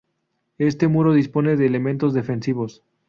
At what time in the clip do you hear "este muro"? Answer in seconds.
0.57-1.13